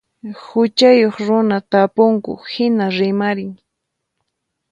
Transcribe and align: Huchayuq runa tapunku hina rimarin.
Huchayuq 0.45 1.15
runa 1.27 1.57
tapunku 1.71 2.33
hina 2.51 2.85
rimarin. 2.97 3.53